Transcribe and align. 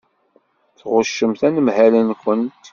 Tɣuccemt 0.79 1.41
anemhal-nkent. 1.47 2.63